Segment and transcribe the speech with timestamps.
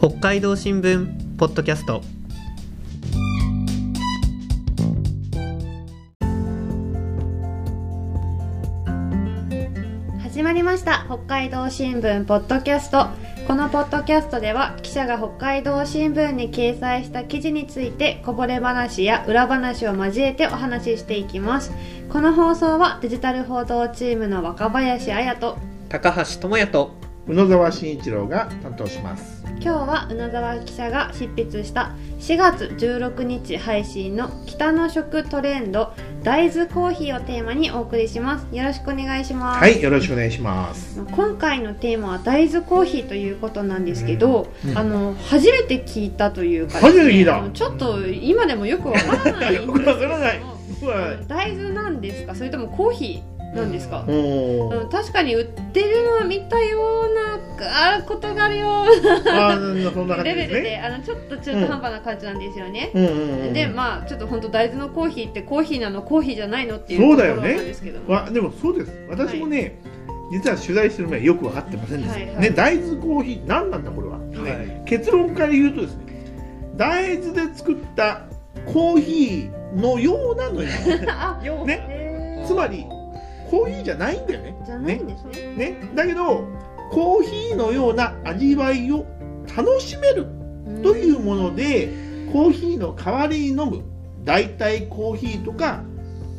[0.00, 2.02] 北海道新聞ポッドキャスト。
[10.22, 11.04] 始まりました。
[11.08, 13.08] 北海道新聞ポッドキャスト。
[13.48, 21.72] このポッドキャストでは記者が北海道新聞に掲載した記事についてこぼれ話や裏話を交えてお話ししていきます。
[22.08, 25.58] この放送はデジタル報道チームの若林彩と
[25.88, 26.94] 高橋智也と
[27.26, 38.46] 宇野沢慎一郎が担当します今日は宇野沢記者が執筆した4月16日配信の北の食トレンド大豆コーヒーをテーマにお送りします。
[38.56, 39.60] よろしくお願いします。
[39.60, 41.00] はいよろしくお願いします。
[41.12, 44.78] 今回のテーマは大豆コーヒーということなんですけど、うんうん。
[44.78, 47.42] あの初めて聞いたというか、初めて聞いた。
[47.52, 50.40] ちょっと今でもよくわからない よくわからない。
[50.40, 52.34] は大豆なんですか？
[52.34, 53.37] それともコーヒー？
[53.54, 54.14] なんですか、うん。
[54.14, 56.78] ー確かに売ってるのは見たよ
[57.10, 68.92] うなあことがあるよあーそんな感じレベルで、あのちょっと中途半端な感じなんですよね、うんうんうんでまあちょっと本当大豆のコーヒーってコーヒーなのコーヒーじゃないのっていうそうところなんだよねですけども、わでもそうです。
[69.08, 69.80] 私もね、
[70.30, 72.26] 実は取材してる前よく分かってませんでした、はい。
[72.26, 74.82] はいね大豆コーヒー何なんだこれは、ねはい。
[74.84, 76.04] 結論から言うとですね
[76.76, 78.22] 大豆で作った
[78.66, 80.68] コーヒーのようなのよ。
[81.66, 82.44] ね。
[82.46, 82.86] つまり
[83.50, 84.56] コーヒーじゃないんだよね。
[84.64, 85.90] じゃないんですねね。
[85.94, 86.46] だけど
[86.90, 89.06] コーヒーのような味わいを
[89.56, 90.26] 楽しめる
[90.82, 91.88] というもので
[92.32, 93.82] コーヒーの代わりに飲む。
[94.24, 95.82] 代替コーヒーとか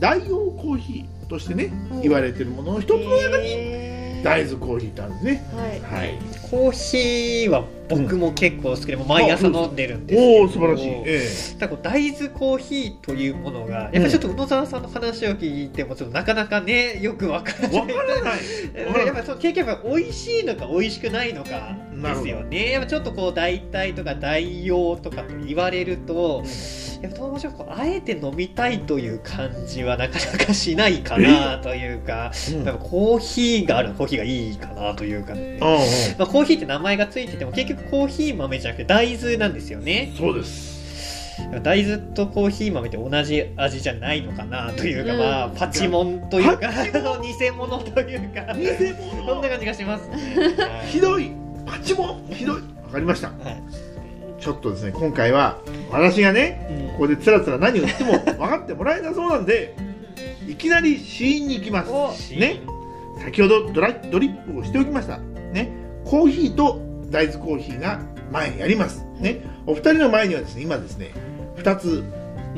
[0.00, 2.00] 代用コーヒーとしてねうん。
[2.02, 5.44] 言われてるものの一つの中に大豆コーヒーってあるんですね。
[5.54, 5.80] はい。
[5.80, 6.18] はい。
[6.50, 10.42] コーヒーは僕も結構好きでもう毎朝飲んでるんですけど。
[10.42, 10.88] おお素晴らしい。
[11.06, 17.86] えだから大豆コーヒーというものがやっぱりちょっと宇野沢さんの話を聞いてもちょっとなかなかねよくわからない。
[17.86, 18.40] からない。
[18.72, 22.72] でやっぱその美味しいのか美味しくないのかですよね。
[22.72, 26.42] やっぱちょっとこう代替とか代用とかと言われると
[27.02, 27.36] やっぱどう
[27.68, 32.78] あえて飲みたいという感じはなかなかしないかなというかうん。
[32.78, 35.78] コーヒーがあるコーヒーがいいかなというかねうんうん。
[36.18, 40.12] まあ、コーヒーって名前がついてても結局コーヒー豆じゃなくて大豆なんですよね。
[40.16, 40.74] そうです。
[41.62, 45.18] 大豆とコーヒー豆って同じ味じゃないのかなというか、うん。
[45.18, 48.54] まあパチモンというか 偽物というか。
[48.54, 50.08] 偽そん物な感じがします。
[50.08, 50.16] ね
[50.88, 51.30] ひどい。
[51.66, 52.34] パチモン？
[52.34, 52.56] ひどい。
[52.56, 52.60] わ
[52.92, 53.28] かりました。
[53.28, 53.62] はい。
[54.40, 55.58] ちょっとですね今回は
[55.90, 59.74] 私がねここでつらつら何を言っても分かってもらえなそうなんで
[60.46, 61.90] いきなり試飲に行きます。
[61.90, 62.10] お。
[62.38, 62.60] ね。
[63.24, 65.18] 先ほどドラドリップをしておきました。
[65.18, 65.70] ね。
[66.04, 68.00] コーヒーと大豆コーヒーが
[68.32, 69.04] 前にあります。
[69.18, 69.40] ね。
[69.66, 71.10] お二人の前にはですね今ですね
[71.56, 72.04] 2つ、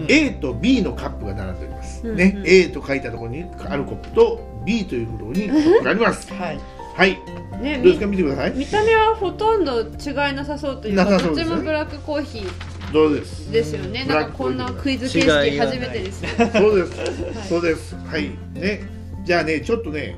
[0.08, 2.44] A と B のカップが並んでおります、うんねうん。
[2.46, 6.32] A と書いたところにあるコップと B というところに カップがあります。
[6.32, 6.60] はい。
[6.94, 7.18] はい。
[7.62, 8.06] ねどうですか？
[8.06, 8.52] 見てください。
[8.52, 9.88] 見た目はほとんど違い
[10.34, 13.50] なさそうというかどっちもブラックコーヒーどうです？
[13.50, 14.04] ですよね。
[14.04, 16.28] なんかこんなクイズ形式初めてですね。
[16.52, 17.96] そうです、そうです。
[17.96, 18.30] はい。
[18.54, 18.82] ね。
[19.24, 20.16] じゃあねちょっとね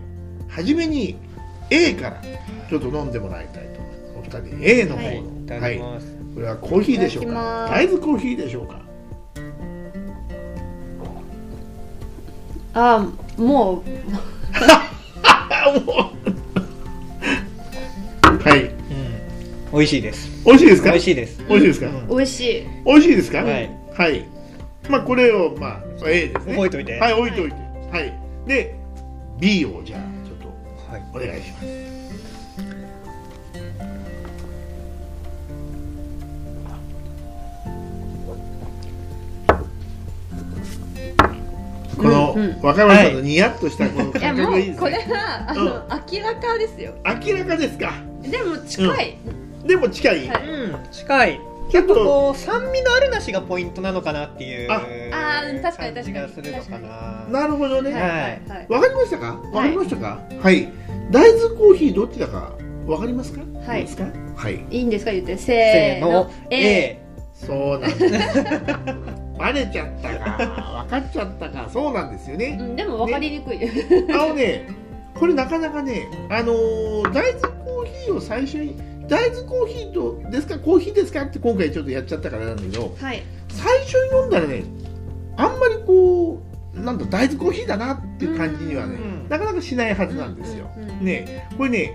[0.48, 1.16] 初めに
[1.70, 2.22] A から
[2.68, 3.80] ちょっと飲んでもらいたいと
[4.18, 5.22] お二人 A の方のい。
[5.46, 7.68] ただきます、これはコーヒーでしょうか？
[7.70, 8.80] 大豆コーヒーでしょうか？
[12.74, 13.06] あ
[13.38, 13.88] もう。
[18.48, 18.64] はい。
[18.64, 18.72] うん、
[19.72, 20.28] 美味しいです。
[20.44, 20.90] 美味しいですか？
[20.90, 21.44] 美味しいです。
[21.48, 22.08] 美味しいですか、うん。
[22.08, 22.66] 美味しい。
[22.84, 23.38] 美味しいですか？
[23.42, 23.70] はい。
[23.94, 24.24] はい。
[24.88, 26.54] まあこれをまあ A ですね。
[26.54, 26.98] 覚えといて。
[26.98, 27.56] はい置いといて。
[27.90, 28.12] はい。
[28.46, 28.74] で
[29.40, 30.48] B をじゃあちょっと
[30.92, 31.02] はい。
[31.14, 31.66] お願いします。
[31.66, 32.97] こ
[42.36, 44.90] の若林さんのニヤッとしたこの感覚がいいですね。
[44.90, 45.62] れはあの、
[46.12, 46.94] 明らかですよ。
[47.04, 47.92] 明らかですか？
[48.22, 49.18] でも近い、
[49.64, 50.48] でも近い、はい。
[50.48, 51.40] うん近い。
[51.70, 54.76] ちょっとこう酸味のあるなしがポイントなのかなっていうあ。
[54.76, 57.26] あー確かに感じがするのかな。
[57.40, 58.02] なるほどね、はい。
[58.02, 58.28] はいは
[58.62, 59.40] いわかりましたか？
[59.52, 60.18] わかりましたか？
[60.40, 60.72] はい、
[61.10, 62.52] 大豆コーヒーどっちだか
[62.86, 63.42] わかりますか？
[63.66, 63.86] はい。
[64.34, 64.64] はい。
[64.70, 65.12] いいんですか？
[65.12, 65.36] 言って。
[65.36, 66.30] せせーの。
[66.50, 67.02] A
[67.34, 68.42] そうなんです
[69.38, 73.58] バレちゃったか分かっちゃったかそうなんですようねん、でも分かりにくい、
[74.12, 74.68] あのね
[75.14, 78.76] これなかなかねあのー大豆コーヒーを最初に
[79.08, 83.22] 大豆コーヒーとですかコーヒーですかって今回ちょっとやっちゃったからなんだけどはい。
[83.48, 84.64] 最初に飲んだらね
[85.36, 86.42] あんまりこ
[86.74, 90.70] うなんだ大豆コーヒーだなっていう感じにはねうんなかなかしないはずなんですよ。
[90.76, 91.48] うんうんね。
[91.56, 91.92] これね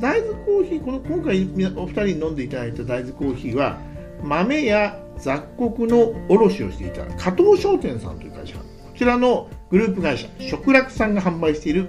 [0.00, 1.42] 大豆コーヒーこの今回
[1.76, 3.78] お二人に飲んでいただいた大豆コーヒーは
[4.22, 8.62] 豆や雑穀の卸をしていた加藤商店さんという会社こ
[8.96, 11.88] ちらのグループ会社食楽さんが販売している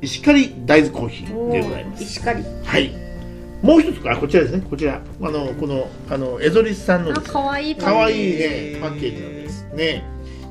[0.00, 2.02] 石狩大豆コーヒーでございます。
[2.02, 2.42] 石狩。
[2.64, 2.92] はい。
[3.62, 4.66] もう一つあこちらですね。
[4.68, 7.32] こちらあのこのあのエゾリスさんのあですね。
[7.32, 10.04] 可愛いかわいいへねーパッケージなんですね。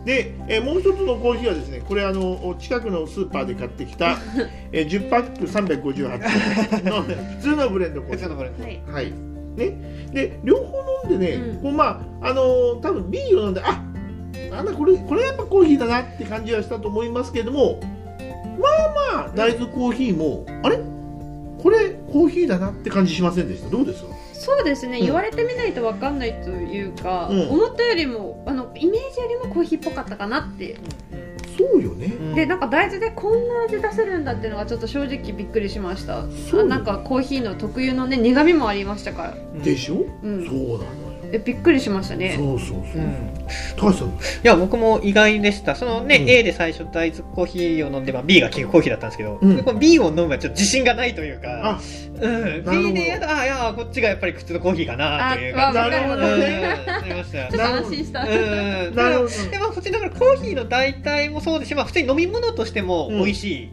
[0.05, 4.17] で、えーもう一つのコーヒーはですねこれあの近くのスーパーで買ってきた、
[4.71, 8.23] えー10パック358円の普通のブレンドコーヒー。
[8.23, 8.81] 普通のこれはい。
[8.91, 10.09] はいね。
[10.11, 10.77] で両方
[11.09, 11.61] 飲んでね、うん。
[11.61, 13.83] こうまああのー多分 B を飲んであ
[14.51, 20.77] なんだこれこれやっぱコーヒーだなって感じはしたと思いますけれどもまあまあ大豆コーヒーもあれ？
[21.61, 23.69] これコーヒーだなって感じしませんでした？
[23.69, 24.13] どうですか？
[24.33, 25.05] そうですね、うん。
[25.05, 27.49] 言われてみないと分かんないというか、うん。
[27.49, 30.77] 思ったよりもあのイメージよりもコーヒーっぽかったかなって、
[31.57, 36.23] そうよね、でなんか大豆でこんな味出せるんだっていうのがちょっと正直びっくりしました。
[36.49, 36.65] そうよ。
[36.65, 40.45] あなんかコーヒーの特有のね苦味もありましたから、でしょ、うん。
[40.47, 41.02] そうなのよ
[41.33, 42.35] えびっくりしましたね。
[42.37, 43.05] そうそうそう、う。
[43.05, 43.33] ん。
[43.75, 44.07] 高橋さん。
[44.09, 44.11] い
[44.43, 45.73] や僕も意外でした。
[45.73, 46.29] そのね、うん。
[46.29, 49.63] A で最初大豆コーヒーを飲んで、まあ、B がキングコーヒーだったんですけど、うん。
[49.63, 51.81] この B を飲むのはちょっと自信がないというあか、
[52.21, 52.77] うん、なるほど。
[52.77, 57.37] B でやだあいやこっちがやっぱり普通のコーヒーかなというあ感じなるほどうんねなりました。
[57.39, 59.51] ちょっと安心した、うんなるほど。
[59.51, 63.69] でもこっちだからコーヒーの代替もそうですし、まあ、普通に飲み物としても美味しい、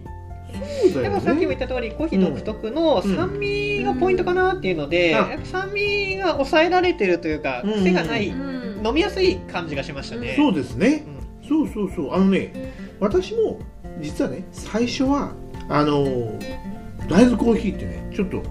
[1.03, 3.17] でもさっきも言ねった通りコーヒー独特のうん。
[3.17, 5.31] 酸味がポイントかなっていうので、うん。
[5.31, 7.73] やっぱ酸味が抑えられてるというか、うん。
[7.75, 8.87] 癖がない、うん。
[8.87, 10.35] 飲みやすい感じがしましたね。
[10.37, 11.05] そうですね。
[11.43, 11.49] うん。
[11.49, 12.15] そうそうそう。
[12.15, 13.59] あのね私も
[14.01, 15.33] 実はね最初は
[15.69, 16.71] あのー
[17.09, 18.43] 大豆コーヒーってねちょっと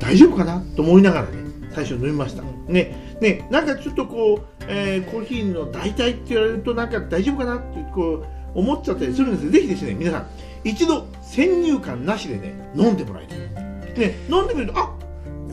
[0.00, 1.38] 大丈夫かなと思いながらね
[1.72, 2.72] 最初飲みました、うん。
[2.72, 3.16] ね。
[3.20, 9.52] ねなんかちょっとこう、えーコーヒーの代替って言われるとなんか大丈夫かなってこう思っちゃったりするんですよ。
[9.52, 10.26] ぜひですね皆さん
[10.64, 13.38] 一度先入観なしでね飲んでもらいたい。
[13.98, 14.94] ね飲んでみるとあ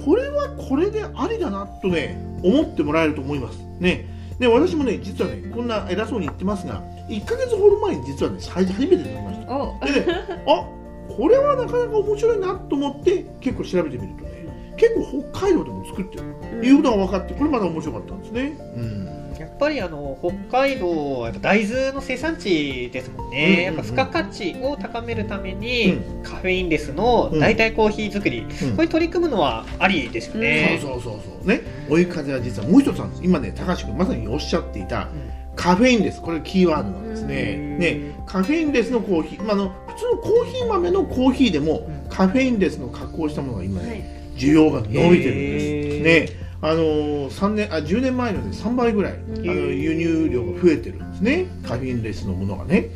[0.06, 3.60] これはこれでありだなとね思ってもらえると思います。
[3.80, 4.08] ね。
[4.40, 9.56] で私もね実はねこんな偉そうに言ってますが1ヶ月ほど前に実はね初めて飲みました。
[9.56, 9.80] お。
[9.86, 10.06] でね
[10.48, 10.68] あ
[11.08, 14.46] これはなかなか面白いなと思って結構調べてみるとね
[14.78, 16.24] 結構北海道でも作ってる。
[16.62, 18.58] ということが分かってこれまた面白かったんですね。
[18.76, 23.64] うんやっぱりあの北海道はやっぱ大豆の生産地ですもんね、うんうんうん。
[23.64, 28.44] やっぱ付加価値を高めるために、うカフェインレスの代替コーヒー作り、
[28.76, 30.80] これに取り組むのはありですよね。
[30.82, 31.48] そうそうそうそう。
[31.48, 35.10] ね追い風は実はもう一つなんです今ね高橋君まさにおっしゃっていた
[35.56, 36.22] カフェインレス。
[36.22, 37.80] これキーワードなんですね、うん。
[37.80, 42.10] ねカフェインレスのコーヒー、まあ、あの普通のコーヒー豆のコーヒーでもうん。
[42.10, 44.04] カフェインレスの加工したものが今ね、はい。
[44.36, 46.36] 需要が伸びてるんです。
[46.36, 49.18] ねあのー3年あ10年前の、ね、3倍ぐらい、ん。
[49.18, 51.46] あの輸入量が増えてるんですね。
[51.64, 52.90] カフェインレスのものがね。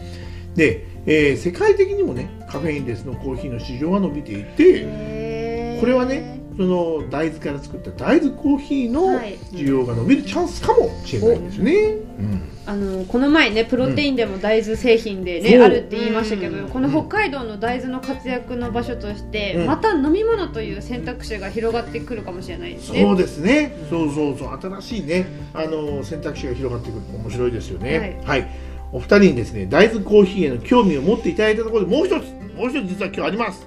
[0.56, 9.38] で、えー世界的にもねカフェインレスのコーヒーの市場が伸びていてこれはねその大豆から作った大豆コーヒーのはい。
[9.54, 11.72] 需要が伸びるチャンスかもしれないですね、
[12.20, 12.42] うん。
[12.66, 15.62] あのこの前ねプロテインでも大豆製品でね、そう。
[15.62, 16.70] あるって言いましたけど、うん。
[16.70, 19.68] この北海道の大豆の活躍の場所として、うん。
[19.68, 23.04] また飲み物という選択肢が広がってくるかもしれないですね。
[23.04, 24.60] そうですね、そうそうそう。
[24.62, 28.22] 新しいねあの選択肢が広がってくると面白いですよね。
[28.26, 28.46] はい、
[28.92, 32.26] お二人にですね大豆コーヒーへの興味を持っていただいたところでもう一つ
[32.58, 33.66] もう一つ実は今日あります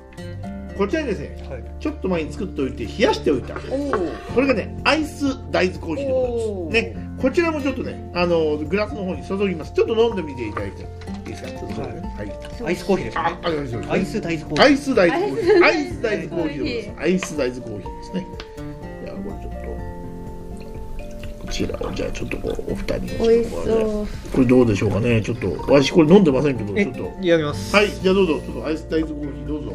[0.76, 1.64] こちらにですねはい。
[1.80, 3.54] ちょっと前に作っておいて冷やしておいた。
[3.54, 9.72] これがねアイス大豆コーヒーでございますねこちらもちょっとねあのグラスの方に注ぎます。
[9.72, 10.86] ちょっと飲んでみていただいて。
[12.64, 13.22] アイスコーヒーですね。
[13.22, 13.90] ありがとうございます。
[13.92, 14.64] アイス大豆コーヒー。
[14.64, 15.64] アイス大豆コーヒー。
[15.64, 17.02] アイスス大豆コーヒーでございます。
[17.02, 18.26] アイス大豆コーヒーですね。
[19.02, 19.58] いや、これちょっと。
[21.46, 23.56] こちらをじゃあちょっとこうお二人に美味しそ
[24.02, 24.06] う。
[24.32, 25.20] これどうでしょうかね。
[25.22, 27.02] ちょっと私これ飲んでませんけどえちょっと。
[27.20, 27.76] いただきます。
[27.76, 28.40] はいじゃあどうぞ。
[28.40, 29.72] ちょっとアイス大豆コーヒーどうぞ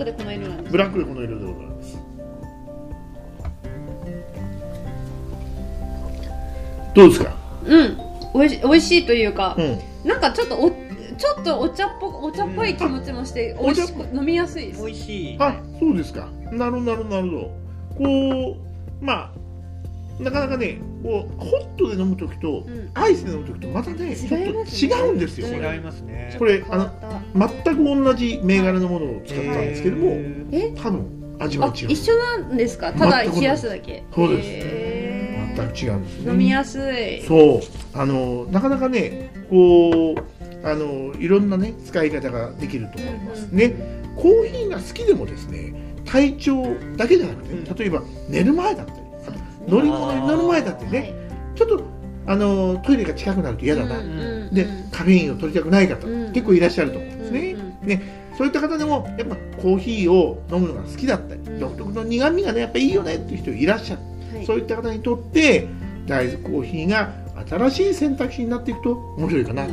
[0.00, 0.72] クでこの色なんです。
[0.72, 1.98] ブラックでこの色でございます。
[6.94, 7.36] どうですか？
[7.66, 7.98] うん、
[8.34, 9.78] 美味し美味しいというか、うん。
[10.08, 13.64] なんかちょっとおちょっとお茶っぽお茶っぽい気持ちもして、うん。
[13.66, 14.84] 美味しく飲みやすいです。
[14.84, 15.36] 美味しい。
[15.38, 16.28] あそうですか。
[16.50, 17.42] なるほどなるほどなるほど。
[17.98, 18.56] こ
[19.00, 19.32] うま
[20.20, 22.90] あなかなかねこうホットで飲む時とうん。
[22.94, 24.88] アイスで飲む時とまたねちょっ違いますね。
[24.88, 26.36] と違うんですよこ違れいますね。
[26.38, 27.48] これ変わった。
[27.64, 30.72] 全く同じ銘柄のものを使ったんですけどもええ？
[30.76, 31.92] 多分味はあ違う。
[31.92, 32.92] 一緒なんですか？
[32.92, 34.04] ただ冷やすだけ。
[34.14, 34.48] そうです。
[34.48, 36.28] へ全く違うんです。
[36.28, 37.22] 飲みやすい。
[37.22, 37.60] そう。
[37.94, 43.46] あのなかなかねこうあのいろんなね使い方ができると思います。
[43.46, 43.74] ね、
[44.16, 45.72] コーヒーが好きでもですね
[46.04, 46.62] 体調
[46.96, 47.64] だけじゃなくて、うん。
[47.76, 49.00] 例えば寝る前だったり
[49.70, 51.14] 乗り物に乗る前だってね、
[51.54, 51.82] ちょっと
[52.26, 56.32] あのトイレが近くなると嫌だな、うんでカフェインを取りたくない方、うん。
[56.32, 58.02] 結構いらっしゃると思うんですね、うんね。
[58.36, 61.60] そういった方でもやっぱコーヒーを飲むのが好きだったり、うん。
[61.60, 64.02] 独特の苦味がねやっぱいいよねっていう人いらっしゃる、
[64.36, 64.46] はい。
[64.46, 65.68] そういった方にとって
[66.06, 67.12] 大豆コーヒーが
[67.48, 69.72] 新しい選択肢になっていくと面白いかな、はい。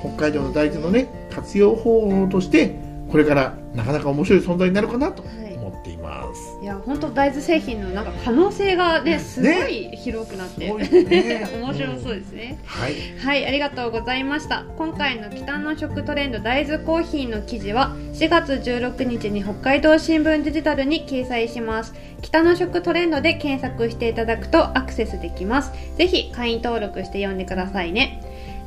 [0.00, 2.74] 北海道の大豆のね活用方法として
[3.10, 5.54] これからなかなか面白い存在になるかなとはい。
[5.54, 6.40] 思っています。
[6.40, 11.48] いや本当大豆製品のなんか可能性がねすごい広くなって、ね。
[11.62, 12.94] 面白そうですね、はい。
[13.18, 14.64] はいありがとうございました。
[14.76, 21.94] 今回の北の食トレンド大豆コーヒーの記事は4月16日に北海道新聞デジタルに掲載します。
[22.20, 25.72] 北の食トレンドで検索していただくとアクセスできます。
[25.96, 28.20] ぜひ会員登録して読んでくださいね。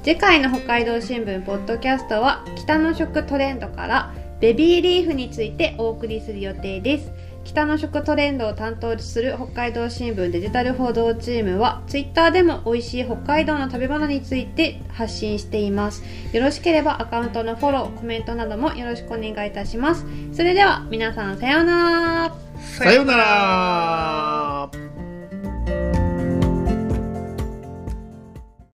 [0.04, 7.12] 次回の北海道新聞ポッドキャストは北の食トレンドからベビーリーフについてお送りする予定です
[7.50, 16.04] 北の食トレンドを担当する北海道新聞デジタル報道チームは Twitter でも美味しい北海道の食べ物について発信しています。
[16.32, 20.06] よろしければアカウントのフォローコメントなどもよろしくお願いいたします。
[20.32, 22.36] それでは皆さんさようなら。
[22.62, 24.39] さようなら。